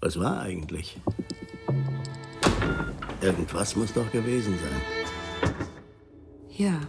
[0.00, 1.00] Was war eigentlich?
[3.20, 5.54] Irgendwas muss doch gewesen sein.
[6.50, 6.80] Ja.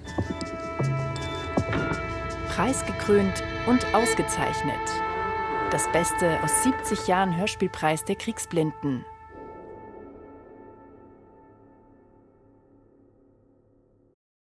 [2.49, 4.75] Preisgekrönt und ausgezeichnet.
[5.71, 9.03] Das Beste aus 70 Jahren Hörspielpreis der Kriegsblinden.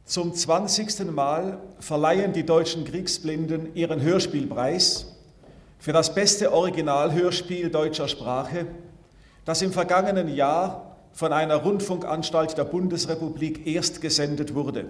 [0.05, 1.11] Zum 20.
[1.13, 5.20] Mal verleihen die deutschen Kriegsblinden ihren Hörspielpreis
[5.81, 8.67] für das beste Originalhörspiel deutscher Sprache,
[9.47, 14.85] das im vergangenen Jahr von einer Rundfunkanstalt der Bundesrepublik erst gesendet wurde.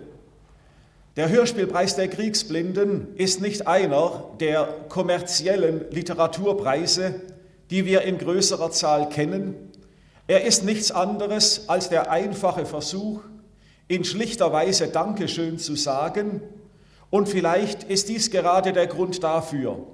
[1.17, 7.15] Der Hörspielpreis der Kriegsblinden ist nicht einer der kommerziellen Literaturpreise,
[7.71, 9.55] die wir in größerer Zahl kennen.
[10.27, 13.21] Er ist nichts anderes als der einfache Versuch,
[13.87, 16.43] in schlichter Weise Dankeschön zu sagen.
[17.11, 19.87] Und vielleicht ist dies gerade der Grund dafür,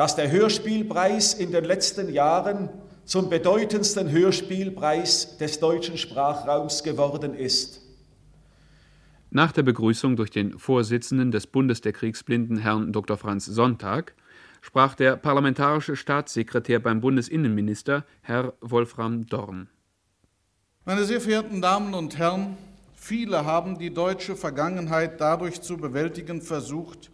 [0.00, 2.70] dass der Hörspielpreis in den letzten Jahren
[3.04, 7.82] zum bedeutendsten Hörspielpreis des deutschen Sprachraums geworden ist.
[9.28, 13.18] Nach der Begrüßung durch den Vorsitzenden des Bundes der Kriegsblinden, Herrn Dr.
[13.18, 14.14] Franz Sonntag,
[14.62, 19.68] sprach der parlamentarische Staatssekretär beim Bundesinnenminister, Herr Wolfram Dorn.
[20.86, 22.56] Meine sehr verehrten Damen und Herren,
[22.94, 27.10] viele haben die deutsche Vergangenheit dadurch zu bewältigen versucht,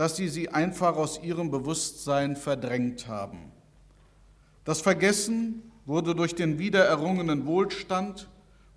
[0.00, 3.52] dass sie sie einfach aus ihrem Bewusstsein verdrängt haben.
[4.64, 8.26] Das Vergessen wurde durch den wiedererrungenen Wohlstand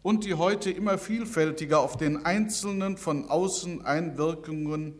[0.02, 4.96] und die heute immer vielfältiger auf den Einzelnen von außen Einwirkungen,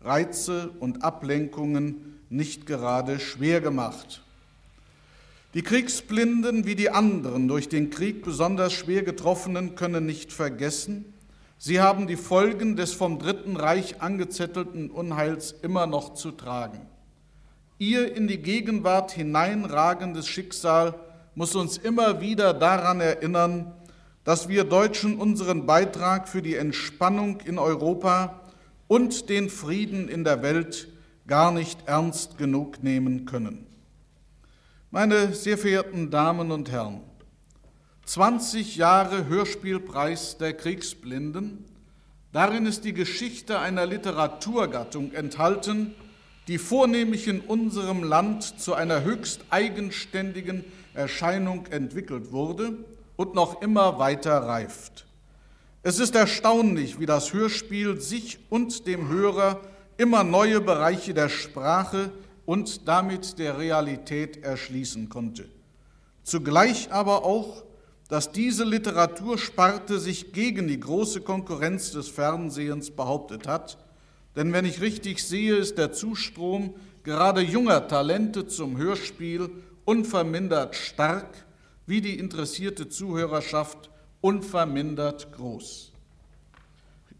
[0.00, 4.22] Reize und Ablenkungen nicht gerade schwer gemacht.
[5.52, 11.12] Die Kriegsblinden wie die anderen durch den Krieg besonders schwer getroffenen können nicht vergessen,
[11.62, 16.86] Sie haben die Folgen des vom Dritten Reich angezettelten Unheils immer noch zu tragen.
[17.76, 20.94] Ihr in die Gegenwart hineinragendes Schicksal
[21.34, 23.74] muss uns immer wieder daran erinnern,
[24.24, 28.40] dass wir Deutschen unseren Beitrag für die Entspannung in Europa
[28.88, 30.88] und den Frieden in der Welt
[31.26, 33.66] gar nicht ernst genug nehmen können.
[34.90, 37.02] Meine sehr verehrten Damen und Herren,
[38.10, 41.64] 20 Jahre Hörspielpreis der Kriegsblinden.
[42.32, 45.94] Darin ist die Geschichte einer Literaturgattung enthalten,
[46.48, 52.78] die vornehmlich in unserem Land zu einer höchst eigenständigen Erscheinung entwickelt wurde
[53.14, 55.06] und noch immer weiter reift.
[55.84, 59.60] Es ist erstaunlich, wie das Hörspiel sich und dem Hörer
[59.98, 62.10] immer neue Bereiche der Sprache
[62.44, 65.48] und damit der Realität erschließen konnte.
[66.24, 67.69] Zugleich aber auch,
[68.10, 73.78] dass diese Literatursparte sich gegen die große Konkurrenz des Fernsehens behauptet hat.
[74.34, 79.50] Denn wenn ich richtig sehe, ist der Zustrom gerade junger Talente zum Hörspiel
[79.84, 81.46] unvermindert stark,
[81.86, 83.90] wie die interessierte Zuhörerschaft
[84.20, 85.92] unvermindert groß.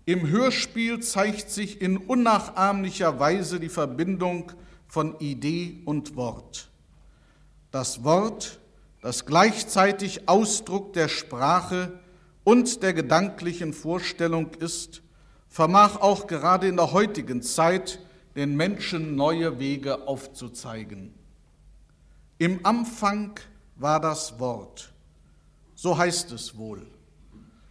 [0.07, 4.51] Im Hörspiel zeigt sich in unnachahmlicher Weise die Verbindung
[4.89, 6.69] von Idee und Wort.
[7.71, 8.59] Das Wort
[9.01, 11.99] das gleichzeitig Ausdruck der Sprache
[12.45, 15.03] und der gedanklichen Vorstellung ist,
[15.49, 18.01] vermag auch gerade in der heutigen Zeit
[18.37, 21.15] den Menschen neue Wege aufzuzeigen.
[22.39, 23.39] Im Anfang
[23.77, 24.93] war das Wort,
[25.75, 26.87] so heißt es wohl.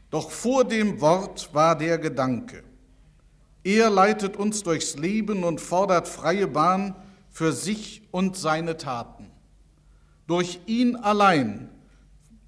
[0.10, 2.64] Doch vor dem Wort war der Gedanke.
[3.64, 6.96] Er leitet uns durchs Leben und fordert freie Bahn
[7.30, 9.29] für sich und seine Taten.
[10.30, 11.70] Durch ihn allein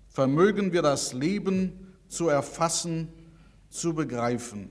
[0.08, 3.08] vermögen wir das Leben zu erfassen,
[3.72, 4.69] zu begreifen.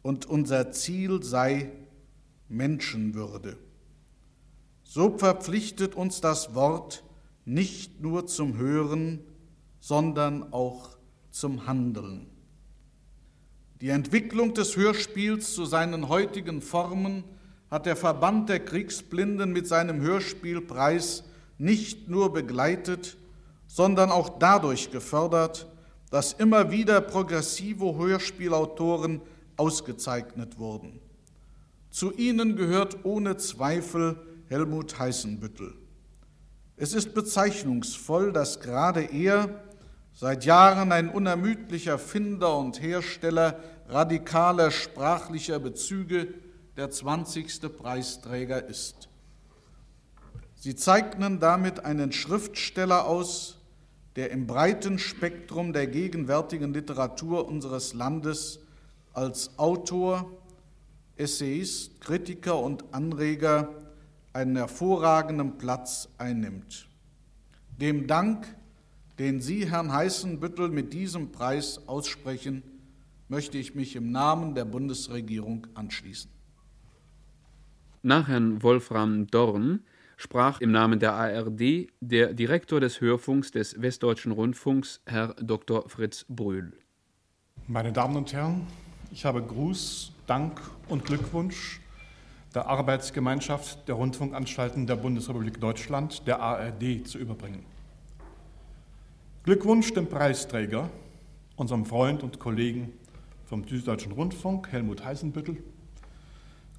[0.00, 1.70] Und unser Ziel sei
[2.48, 3.58] Menschenwürde.
[4.82, 7.04] So verpflichtet uns das Wort
[7.44, 9.20] nicht nur zum Hören,
[9.78, 10.96] sondern auch
[11.30, 12.30] zum Handeln.
[13.82, 17.24] Die Entwicklung des Hörspiels zu seinen heutigen Formen
[17.70, 21.24] hat der Verband der Kriegsblinden mit seinem Hörspielpreis
[21.60, 23.16] nicht nur begleitet,
[23.66, 25.68] sondern auch dadurch gefördert,
[26.10, 29.20] dass immer wieder progressive Hörspielautoren
[29.56, 31.00] ausgezeichnet wurden.
[31.90, 34.16] Zu ihnen gehört ohne Zweifel
[34.48, 35.74] Helmut Heißenbüttel.
[36.76, 39.62] Es ist bezeichnungsvoll, dass gerade er
[40.14, 46.28] seit Jahren ein unermüdlicher Finder und Hersteller radikaler sprachlicher Bezüge
[46.76, 47.76] der 20.
[47.76, 49.09] Preisträger ist.
[50.60, 53.56] Sie zeichnen damit einen Schriftsteller aus,
[54.14, 58.60] der im breiten Spektrum der gegenwärtigen Literatur unseres Landes
[59.14, 60.30] als Autor,
[61.16, 63.70] Essayist, Kritiker und Anreger
[64.34, 66.86] einen hervorragenden Platz einnimmt.
[67.80, 68.46] Dem Dank,
[69.18, 72.62] den Sie, Herrn Heißenbüttel, mit diesem Preis aussprechen,
[73.28, 76.30] möchte ich mich im Namen der Bundesregierung anschließen.
[78.02, 79.80] Nach Herrn Wolfram Dorn
[80.20, 85.88] sprach im Namen der ARD der Direktor des Hörfunks des Westdeutschen Rundfunks, Herr Dr.
[85.88, 86.72] Fritz Brühl.
[87.66, 88.66] Meine Damen und Herren,
[89.12, 91.80] ich habe Gruß, Dank und Glückwunsch
[92.54, 97.64] der Arbeitsgemeinschaft der Rundfunkanstalten der Bundesrepublik Deutschland, der ARD, zu überbringen.
[99.44, 100.90] Glückwunsch dem Preisträger,
[101.56, 102.92] unserem Freund und Kollegen
[103.46, 105.62] vom Süddeutschen Rundfunk, Helmut Heisenbüttel.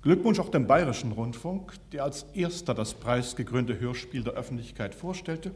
[0.01, 5.51] Glückwunsch auch dem Bayerischen Rundfunk, der als erster das preisgekrönte Hörspiel der Öffentlichkeit vorstellte.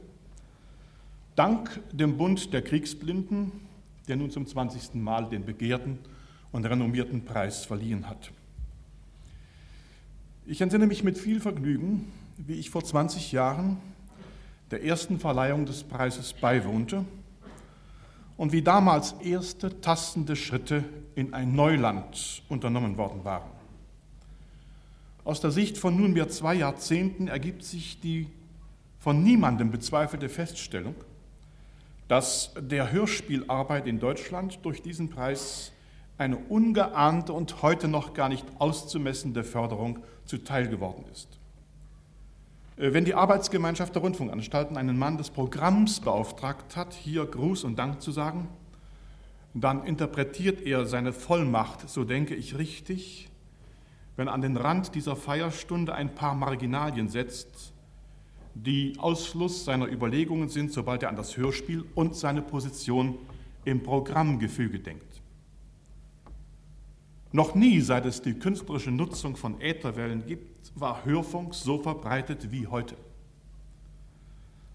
[1.36, 3.52] Dank dem Bund der Kriegsblinden,
[4.08, 4.94] der nun zum 20.
[4.96, 5.98] Mal den begehrten
[6.52, 8.32] und renommierten Preis verliehen hat.
[10.46, 13.78] Ich entsinne mich mit viel Vergnügen, wie ich vor 20 Jahren
[14.70, 17.04] der ersten Verleihung des Preises beiwohnte
[18.38, 20.84] und wie damals erste tastende Schritte
[21.16, 23.55] in ein Neuland unternommen worden waren.
[25.26, 28.28] Aus der Sicht von nunmehr zwei Jahrzehnten ergibt sich die
[29.00, 30.94] von niemandem bezweifelte Feststellung,
[32.08, 35.72] dass der Hörspielarbeit in Deutschland durch diesen Preis
[36.20, 41.28] eine ungeahnte und heute noch gar nicht auszumessende Förderung zuteil geworden ist.
[42.78, 47.80] Äh, wenn die Arbeitsgemeinschaft der Rundfunkanstalten einen Mann des Programms beauftragt hat, hier Gruß und
[47.80, 48.48] Dank zu sagen,
[49.56, 53.30] dann interpretiert er seine Vollmacht, so denke ich richtig,
[54.16, 57.74] wenn an den Rand dieser Feierstunde ein paar Marginalien setzt,
[58.54, 63.18] die Ausfluss seiner Überlegungen sind, sobald er an das Hörspiel und seine Position
[63.66, 65.22] im Programmgefüge denkt.
[67.34, 72.68] Noch nie, seit es die künstlerische Nutzung von Ätherwellen gibt, war Hörfunk so verbreitet wie
[72.68, 72.96] heute.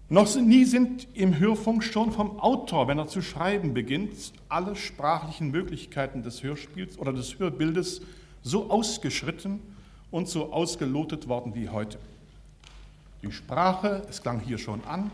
[0.09, 5.49] Noch nie sind im Hörfunk schon vom Autor, wenn er zu schreiben beginnt, alle sprachlichen
[5.49, 8.01] Möglichkeiten des Hörspiels oder des Hörbildes
[8.43, 9.59] so ausgeschritten
[10.09, 11.99] und so ausgelotet worden wie heute.
[13.21, 15.11] Die Sprache, es klang hier schon an,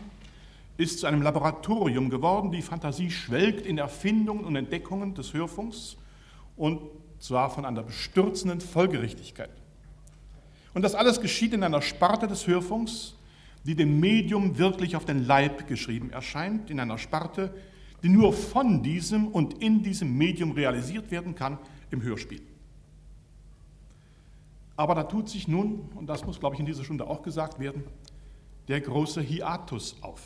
[0.78, 2.52] ist zu einem Laboratorium geworden.
[2.52, 5.96] Die Fantasie schwelgt in Erfindungen und Entdeckungen des Hörfunks
[6.56, 6.80] und
[7.18, 9.50] zwar von einer bestürzenden Folgerichtigkeit.
[10.74, 13.14] Und das alles geschieht in einer Sparte des Hörfunks,
[13.64, 17.52] die dem Medium wirklich auf den Leib geschrieben erscheint, in einer Sparte,
[18.02, 21.58] die nur von diesem und in diesem Medium realisiert werden kann
[21.90, 22.40] im Hörspiel.
[24.78, 27.58] Aber da tut sich nun, und das muss, glaube ich, in dieser Stunde auch gesagt
[27.58, 27.82] werden,
[28.68, 30.22] der große Hiatus auf.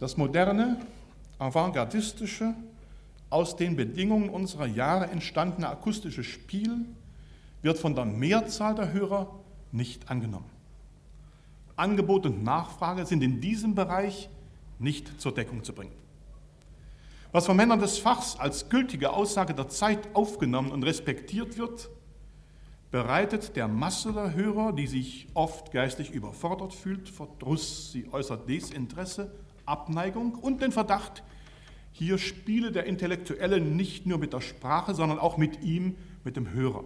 [0.00, 0.80] Das moderne,
[1.38, 2.52] avantgardistische,
[3.30, 6.84] aus den Bedingungen unserer Jahre entstandene akustische Spiel
[7.62, 9.30] wird von der Mehrzahl der Hörer
[9.70, 10.50] nicht angenommen.
[11.76, 14.28] Angebot und Nachfrage sind in diesem Bereich
[14.80, 15.94] nicht zur Deckung zu bringen.
[17.30, 21.88] Was von Männern des Fachs als gültige Aussage der Zeit aufgenommen und respektiert wird,
[22.94, 29.34] bereitet der Masse der Hörer, die sich oft geistig überfordert fühlt, Verdruss, sie äußert Desinteresse,
[29.66, 31.24] Abneigung und den Verdacht,
[31.90, 36.52] hier spiele der Intellektuelle nicht nur mit der Sprache, sondern auch mit ihm, mit dem
[36.52, 36.84] Hörer.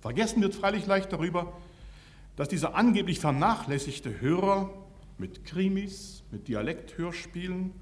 [0.00, 1.54] Vergessen wird freilich leicht darüber,
[2.36, 4.68] dass dieser angeblich vernachlässigte Hörer
[5.16, 7.72] mit Krimis, mit Dialekthörspielen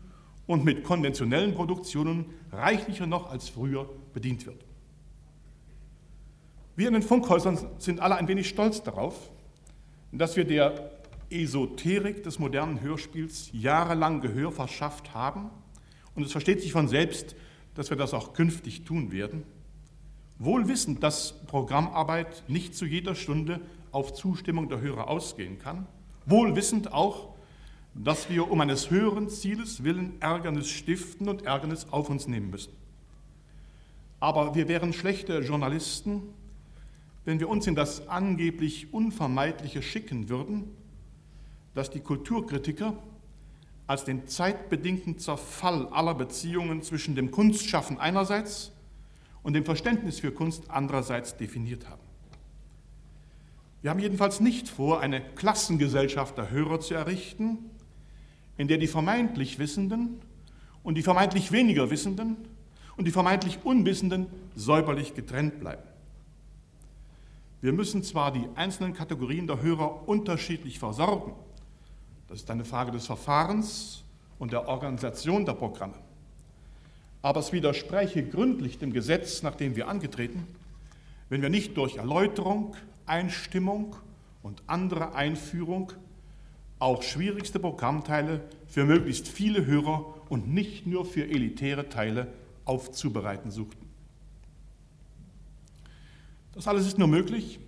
[0.46, 4.64] und mit konventionellen Produktionen reichlicher noch als früher bedient wird.
[6.76, 9.30] Wir in den Funkhäusern sind alle ein wenig stolz darauf,
[10.10, 10.90] dass wir der
[11.30, 15.50] Esoterik des modernen Hörspiels jahrelang Gehör verschafft haben
[16.14, 17.36] und es versteht sich von selbst,
[17.74, 19.44] dass wir das auch künftig tun werden.
[20.38, 23.60] Wohl wissend, dass Programmarbeit nicht zu jeder Stunde
[23.92, 25.86] auf Zustimmung der Hörer ausgehen kann.
[26.26, 27.34] Wohl wissend auch,
[27.94, 32.72] dass wir um eines höheren Zieles willen Ärgernis stiften und Ärgernis auf uns nehmen müssen.
[34.18, 36.34] Aber wir wären schlechte Journalisten,
[37.24, 40.64] wenn wir uns in das angeblich Unvermeidliche schicken würden,
[41.74, 42.94] dass die Kulturkritiker
[43.86, 48.72] als den zeitbedingten Zerfall aller Beziehungen zwischen dem Kunstschaffen einerseits
[49.42, 52.00] und dem Verständnis für Kunst andererseits definiert haben.
[53.82, 57.58] Wir haben jedenfalls nicht vor, eine Klassengesellschaft der Hörer zu errichten,
[58.56, 60.20] in der die vermeintlich Wissenden
[60.82, 62.36] und die vermeintlich weniger Wissenden
[62.96, 65.82] und die vermeintlich Unwissenden säuberlich getrennt bleiben.
[67.64, 71.32] Wir müssen zwar die einzelnen Kategorien der Hörer unterschiedlich versorgen,
[72.28, 74.04] das ist eine Frage des Verfahrens
[74.38, 75.94] und der Organisation der Programme.
[77.22, 80.46] Aber es widerspräche gründlich dem Gesetz, nach dem wir angetreten,
[81.30, 83.96] wenn wir nicht durch Erläuterung, Einstimmung
[84.42, 85.90] und andere Einführung
[86.78, 92.26] auch schwierigste Programmteile für möglichst viele Hörer und nicht nur für elitäre Teile
[92.66, 93.93] aufzubereiten suchten.
[96.54, 97.58] Das alles ist nur möglich,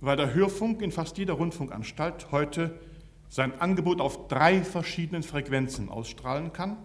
[0.00, 2.80] weil der Hörfunk in fast jeder Rundfunkanstalt heute
[3.28, 6.76] sein Angebot auf drei verschiedenen Frequenzen ausstrahlen kann,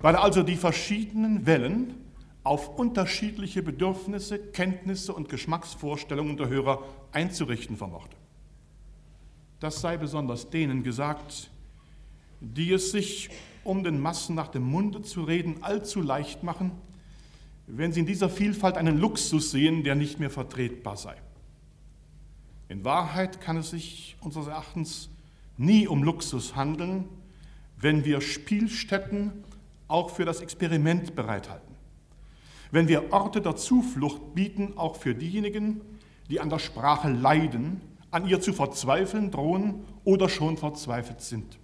[0.00, 1.94] weil er also die verschiedenen Wellen
[2.44, 8.16] auf unterschiedliche Bedürfnisse, Kenntnisse und Geschmacksvorstellungen der Hörer einzurichten vermochte.
[9.60, 11.50] Das sei besonders denen gesagt,
[12.40, 13.30] die es sich,
[13.64, 16.72] um den Massen nach dem Munde zu reden, allzu leicht machen,
[17.66, 21.16] wenn sie in dieser Vielfalt einen Luxus sehen, der nicht mehr vertretbar sei.
[22.68, 25.10] In Wahrheit kann es sich unseres Erachtens
[25.56, 27.04] nie um Luxus handeln,
[27.78, 29.32] wenn wir Spielstätten
[29.88, 31.76] auch für das Experiment bereithalten
[32.70, 35.80] wenn wir Orte der Zuflucht bieten, auch für diejenigen,
[36.28, 37.80] die an der Sprache leiden,
[38.10, 41.58] an ihr zu verzweifeln drohen oder schon verzweifelt sind.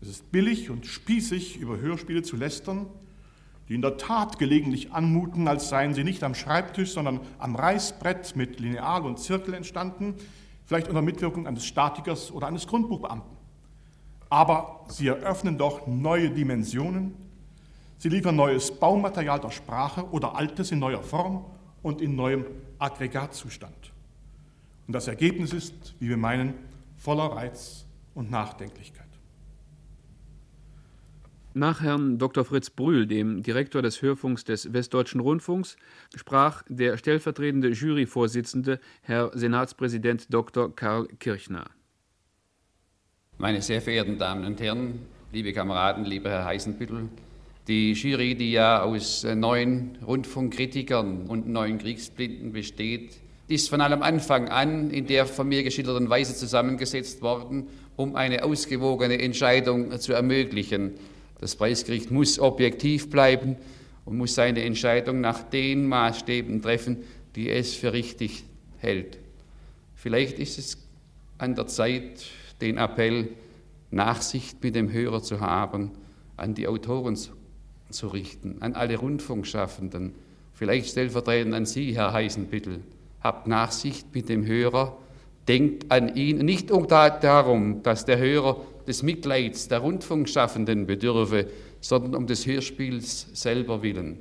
[0.00, 2.86] Es ist billig und spießig, über Hörspiele zu lästern,
[3.68, 8.36] die in der Tat gelegentlich anmuten, als seien sie nicht am Schreibtisch, sondern am Reißbrett
[8.36, 10.14] mit Lineal und Zirkel entstanden,
[10.64, 13.36] vielleicht unter Mitwirkung eines Statikers oder eines Grundbuchbeamten.
[14.28, 17.14] Aber sie eröffnen doch neue Dimensionen,
[18.04, 21.46] Sie liefern neues Baumaterial der Sprache oder altes in neuer Form
[21.82, 22.44] und in neuem
[22.78, 23.92] Aggregatzustand.
[24.86, 26.52] Und das Ergebnis ist, wie wir meinen,
[26.98, 29.06] voller Reiz und Nachdenklichkeit.
[31.56, 32.44] Nach Herrn Dr.
[32.44, 35.76] Fritz Brühl, dem Direktor des Hörfunks des Westdeutschen Rundfunks,
[36.16, 40.74] sprach der stellvertretende Juryvorsitzende, Herr Senatspräsident Dr.
[40.74, 41.66] Karl Kirchner.
[43.38, 44.98] Meine sehr verehrten Damen und Herren,
[45.32, 47.08] liebe Kameraden, lieber Herr Heisenbüttel,
[47.68, 54.02] die Jury, die ja aus äh, neun Rundfunkkritikern und neun Kriegsblinden besteht, ist von allem
[54.02, 60.14] Anfang an in der von mir geschilderten Weise zusammengesetzt worden, um eine ausgewogene Entscheidung zu
[60.14, 60.94] ermöglichen.
[61.40, 63.56] Das Preisgericht muss objektiv bleiben
[64.04, 66.98] und muss seine Entscheidung nach den Maßstäben treffen,
[67.36, 68.44] die es für richtig
[68.78, 69.18] hält.
[69.94, 70.78] Vielleicht ist es
[71.38, 72.26] an der Zeit,
[72.60, 73.28] den Appell,
[73.90, 75.92] Nachsicht mit dem Hörer zu haben,
[76.36, 80.14] an die Autoren zu richten, an alle Rundfunkschaffenden,
[80.52, 82.80] vielleicht stellvertretend an Sie, Herr Heisenbüttel.
[83.22, 84.96] Habt Nachsicht mit dem Hörer,
[85.48, 91.46] denkt an ihn, nicht darum, dass der Hörer des Mitleids der Rundfunkschaffenden bedürfe,
[91.80, 94.18] sondern um des Hörspiels selber willen.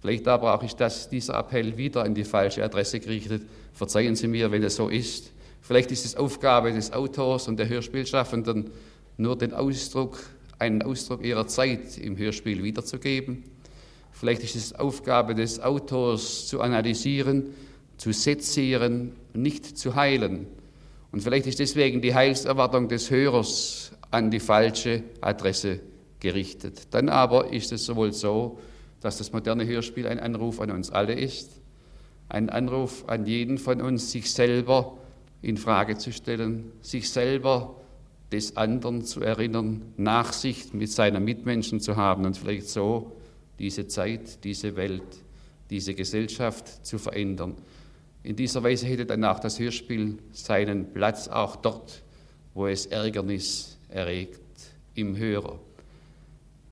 [0.00, 3.42] Vielleicht aber auch ist das, dieser Appell wieder an die falsche Adresse gerichtet.
[3.72, 5.32] Verzeihen Sie mir, wenn es so ist.
[5.62, 8.70] Vielleicht ist es Aufgabe des Autors und der Hörspielschaffenden,
[9.16, 10.18] nur den Ausdruck
[10.58, 13.44] einen Ausdruck ihrer Zeit im Hörspiel wiederzugeben.
[14.12, 17.54] Vielleicht ist es Aufgabe des Autors zu analysieren,
[17.96, 20.46] zu sezieren, nicht zu heilen.
[21.12, 25.80] Und vielleicht ist deswegen die Heilserwartung des Hörers an die falsche Adresse
[26.20, 26.88] gerichtet.
[26.90, 28.58] Dann aber ist es sowohl so,
[29.00, 31.60] dass das moderne Hörspiel ein Anruf an uns alle ist,
[32.28, 34.96] ein Anruf an jeden von uns, sich selber
[35.42, 37.76] in Frage zu stellen, sich selber
[38.32, 43.12] des anderen zu erinnern, Nachsicht mit seinen Mitmenschen zu haben und vielleicht so
[43.58, 45.02] diese Zeit, diese Welt,
[45.70, 47.54] diese Gesellschaft zu verändern.
[48.24, 52.02] In dieser Weise hätte dann auch das Hörspiel seinen Platz auch dort,
[52.54, 54.40] wo es Ärgernis erregt,
[54.94, 55.60] im Hörer.